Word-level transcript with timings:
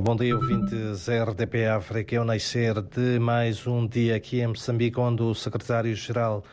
Bom 0.00 0.14
dia, 0.14 0.36
ouvintes 0.36 1.08
RDP 1.08 1.66
África. 1.66 2.14
É 2.14 2.20
o 2.20 2.24
nascer 2.24 2.80
de 2.82 3.18
mais 3.18 3.66
um 3.66 3.84
dia 3.84 4.14
aqui 4.14 4.40
em 4.40 4.46
Moçambique, 4.46 5.00
onde 5.00 5.22
o 5.22 5.34
secretário-geral 5.34 6.44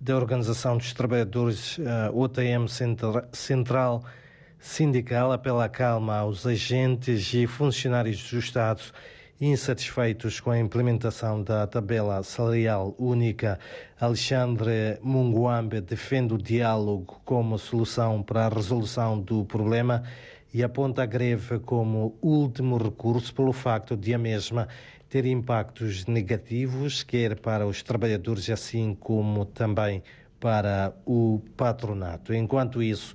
da 0.00 0.16
Organização 0.16 0.78
dos 0.78 0.94
Trabalhadores, 0.94 1.78
OTM 2.14 2.66
Central 3.32 4.02
Sindical, 4.58 5.30
apela 5.30 5.66
a 5.66 5.68
calma 5.68 6.16
aos 6.16 6.46
agentes 6.46 7.34
e 7.34 7.46
funcionários 7.46 8.30
do 8.30 8.38
Estado 8.38 8.80
insatisfeitos 9.38 10.40
com 10.40 10.50
a 10.50 10.58
implementação 10.58 11.42
da 11.42 11.66
tabela 11.66 12.22
salarial 12.22 12.94
única. 12.98 13.58
Alexandre 14.00 14.98
Munguambe 15.02 15.82
defende 15.82 16.32
o 16.32 16.38
diálogo 16.38 17.20
como 17.22 17.58
solução 17.58 18.22
para 18.22 18.46
a 18.46 18.48
resolução 18.48 19.20
do 19.20 19.44
problema 19.44 20.02
e 20.52 20.62
aponta 20.62 21.02
a 21.02 21.06
greve 21.06 21.58
como 21.58 22.16
último 22.22 22.78
recurso 22.78 23.34
pelo 23.34 23.52
facto 23.52 23.96
de 23.96 24.14
a 24.14 24.18
mesma 24.18 24.68
ter 25.08 25.24
impactos 25.24 26.06
negativos, 26.06 27.02
quer 27.02 27.36
para 27.36 27.66
os 27.66 27.82
trabalhadores, 27.82 28.50
assim 28.50 28.94
como 28.94 29.44
também 29.44 30.02
para 30.40 30.94
o 31.06 31.40
patronato. 31.56 32.34
Enquanto 32.34 32.82
isso, 32.82 33.14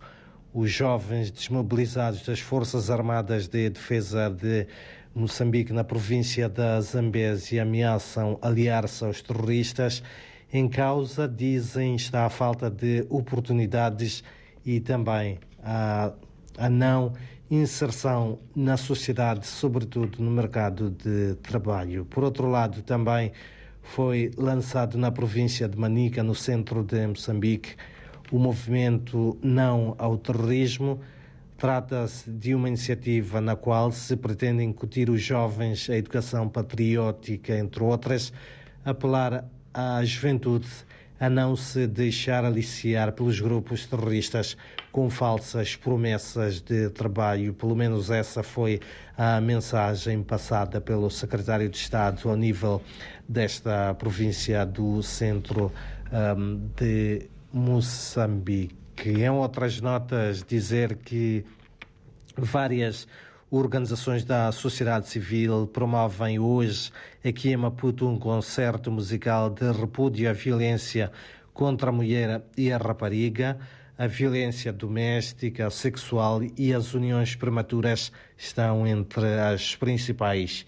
os 0.53 0.71
jovens 0.71 1.31
desmobilizados 1.31 2.25
das 2.25 2.39
Forças 2.39 2.89
Armadas 2.89 3.47
de 3.47 3.69
Defesa 3.69 4.29
de 4.29 4.67
Moçambique, 5.13 5.73
na 5.73 5.83
província 5.83 6.47
da 6.47 6.79
Zambésia, 6.79 7.63
ameaçam 7.63 8.39
aliar-se 8.41 9.03
aos 9.03 9.21
terroristas. 9.21 10.01
Em 10.51 10.67
causa, 10.67 11.27
dizem, 11.27 11.95
está 11.95 12.25
a 12.25 12.29
falta 12.29 12.69
de 12.69 13.05
oportunidades 13.09 14.23
e 14.65 14.79
também 14.79 15.39
a 15.63 16.13
a 16.57 16.69
não 16.69 17.13
inserção 17.49 18.39
na 18.55 18.77
sociedade, 18.77 19.45
sobretudo 19.45 20.23
no 20.23 20.31
mercado 20.31 20.89
de 20.89 21.35
trabalho. 21.41 22.05
Por 22.05 22.23
outro 22.23 22.47
lado, 22.49 22.81
também 22.81 23.31
foi 23.81 24.31
lançado 24.37 24.97
na 24.97 25.11
província 25.11 25.67
de 25.67 25.77
Manica, 25.77 26.23
no 26.23 26.33
centro 26.33 26.83
de 26.83 27.05
Moçambique, 27.07 27.75
o 28.31 28.39
movimento 28.39 29.37
Não 29.41 29.95
ao 29.97 30.17
Terrorismo. 30.17 31.01
Trata-se 31.57 32.31
de 32.31 32.55
uma 32.55 32.69
iniciativa 32.69 33.41
na 33.41 33.55
qual 33.55 33.91
se 33.91 34.15
pretende 34.15 34.63
incutir 34.63 35.09
os 35.09 35.21
jovens 35.21 35.89
a 35.89 35.97
educação 35.97 36.47
patriótica, 36.47 37.57
entre 37.57 37.83
outras, 37.83 38.31
apelar 38.85 39.45
à 39.73 40.03
juventude 40.03 40.67
a 41.21 41.29
não 41.29 41.55
se 41.55 41.85
deixar 41.85 42.43
aliciar 42.43 43.11
pelos 43.11 43.39
grupos 43.39 43.85
terroristas 43.85 44.57
com 44.91 45.07
falsas 45.07 45.75
promessas 45.75 46.59
de 46.59 46.89
trabalho. 46.89 47.53
Pelo 47.53 47.75
menos 47.75 48.09
essa 48.09 48.41
foi 48.41 48.79
a 49.15 49.39
mensagem 49.39 50.23
passada 50.23 50.81
pelo 50.81 51.11
secretário 51.11 51.69
de 51.69 51.77
Estado 51.77 52.27
ao 52.27 52.35
nível 52.35 52.81
desta 53.29 53.93
província 53.93 54.65
do 54.65 55.03
centro 55.03 55.71
um, 56.11 56.67
de 56.75 57.29
Moçambique. 57.53 58.75
Em 59.05 59.29
outras 59.29 59.79
notas, 59.79 60.43
dizer 60.43 60.95
que 60.95 61.45
várias 62.35 63.07
organizações 63.51 64.23
da 64.23 64.49
sociedade 64.53 65.09
civil 65.09 65.67
promovem 65.67 66.39
hoje 66.39 66.89
aqui 67.23 67.49
em 67.49 67.57
Maputo 67.57 68.07
um 68.07 68.17
concerto 68.17 68.89
musical 68.89 69.49
de 69.49 69.69
repúdio 69.73 70.29
à 70.29 70.33
violência 70.33 71.11
contra 71.53 71.89
a 71.89 71.91
mulher 71.91 72.41
e 72.57 72.71
a 72.71 72.77
rapariga. 72.77 73.59
A 73.97 74.07
violência 74.07 74.71
doméstica, 74.71 75.69
sexual 75.69 76.41
e 76.57 76.73
as 76.73 76.93
uniões 76.93 77.35
prematuras 77.35 78.11
estão 78.37 78.87
entre 78.87 79.25
as 79.37 79.75
principais 79.75 80.65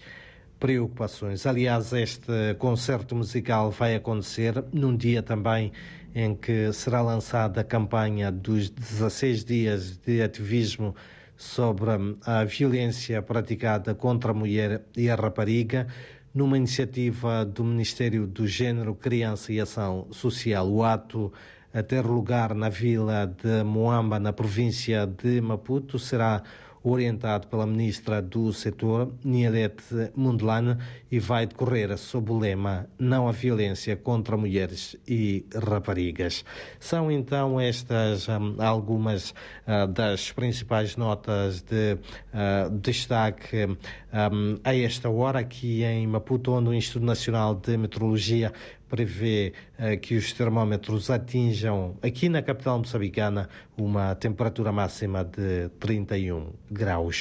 preocupações. 0.60 1.46
Aliás, 1.46 1.92
este 1.94 2.54
concerto 2.58 3.16
musical 3.16 3.70
vai 3.70 3.96
acontecer 3.96 4.62
num 4.72 4.94
dia 4.94 5.22
também 5.22 5.72
em 6.14 6.34
que 6.34 6.70
será 6.72 7.00
lançada 7.00 7.62
a 7.62 7.64
campanha 7.64 8.30
dos 8.30 8.68
16 8.68 9.44
dias 9.44 9.96
de 9.96 10.22
ativismo 10.22 10.94
sobre 11.36 11.90
a 12.24 12.44
violência 12.44 13.20
praticada 13.22 13.94
contra 13.94 14.30
a 14.30 14.34
mulher 14.34 14.82
e 14.96 15.10
a 15.10 15.14
rapariga, 15.14 15.86
numa 16.32 16.56
iniciativa 16.56 17.44
do 17.44 17.62
Ministério 17.62 18.26
do 18.26 18.46
Gênero, 18.46 18.94
Criança 18.94 19.52
e 19.52 19.60
Ação 19.60 20.08
Social. 20.10 20.68
O 20.68 20.82
ato 20.82 21.32
a 21.72 21.82
ter 21.82 22.04
lugar 22.04 22.54
na 22.54 22.68
vila 22.68 23.26
de 23.26 23.64
Moamba, 23.64 24.18
na 24.18 24.32
província 24.32 25.06
de 25.06 25.40
Maputo, 25.40 25.98
será 25.98 26.42
orientado 26.84 27.48
pela 27.48 27.66
ministra 27.66 28.20
do 28.20 28.52
setor, 28.52 29.10
Nielete 29.24 30.12
Mundelane, 30.14 30.76
e 31.10 31.18
vai 31.18 31.46
decorrer 31.46 31.96
sob 31.96 32.30
o 32.30 32.38
lema 32.38 32.86
Não 32.98 33.26
há 33.26 33.32
violência 33.32 33.96
contra 33.96 34.36
mulheres 34.36 34.94
e 35.08 35.46
raparigas. 35.54 36.44
São 36.78 37.10
então 37.10 37.58
estas 37.58 38.28
um, 38.28 38.56
algumas 38.58 39.30
uh, 39.30 39.86
das 39.90 40.30
principais 40.30 40.96
notas 40.96 41.62
de 41.62 41.94
uh, 41.94 42.70
destaque 42.78 43.64
um, 43.64 44.58
a 44.62 44.76
esta 44.76 45.08
hora 45.08 45.38
aqui 45.38 45.82
em 45.82 46.06
Maputo, 46.06 46.52
onde 46.52 46.68
o 46.68 46.74
Instituto 46.74 47.06
Nacional 47.06 47.54
de 47.54 47.76
Meteorologia 47.78 48.52
prevê 48.94 49.52
uh, 49.76 49.98
que 49.98 50.14
os 50.14 50.32
termómetros 50.32 51.10
atinjam 51.10 51.96
aqui 52.00 52.28
na 52.28 52.40
capital 52.40 52.78
moçambicana 52.78 53.48
uma 53.76 54.14
temperatura 54.14 54.70
máxima 54.70 55.24
de 55.24 55.68
31 55.80 56.52
graus. 56.70 57.18